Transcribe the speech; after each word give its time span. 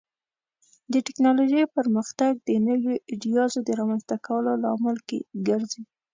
د 0.93 0.95
ټکنالوژۍ 1.07 1.63
پرمختګ 1.77 2.31
د 2.47 2.49
نوو 2.67 2.91
ایډیازو 3.11 3.59
د 3.63 3.69
رامنځته 3.79 4.15
کولو 4.27 4.51
لامل 4.63 4.97
ګرځي. 5.47 5.81